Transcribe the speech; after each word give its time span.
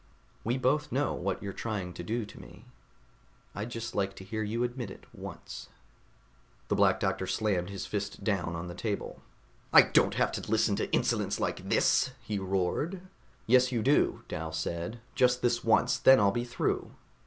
We 0.43 0.57
both 0.57 0.91
know 0.91 1.13
what 1.13 1.43
you're 1.43 1.53
trying 1.53 1.93
to 1.93 2.01
do 2.01 2.25
to 2.25 2.41
me. 2.41 2.65
I'd 3.53 3.69
just 3.69 3.93
like 3.93 4.15
to 4.15 4.23
hear 4.23 4.41
you 4.41 4.63
admit 4.63 4.89
it 4.89 5.05
once." 5.13 5.69
The 6.69 6.75
Black 6.75 6.99
Doctor 6.99 7.27
slammed 7.27 7.69
his 7.69 7.85
fist 7.85 8.23
down 8.23 8.55
on 8.55 8.65
the 8.67 8.73
table. 8.73 9.21
"I 9.71 9.83
don't 9.83 10.15
have 10.15 10.31
to 10.31 10.49
listen 10.51 10.75
to 10.77 10.91
insolence 10.91 11.39
like 11.39 11.69
this," 11.69 12.13
he 12.23 12.39
roared. 12.39 13.01
"Yes, 13.45 13.71
you 13.71 13.83
do," 13.83 14.23
Dal 14.27 14.51
said. 14.53 14.99
"Just 15.13 15.43
this 15.43 15.63
once. 15.63 15.99
Then 15.99 16.19
I'll 16.19 16.31
be 16.31 16.45
through." 16.45 16.89